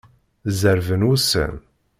[0.59, 1.53] Zerrben wussan.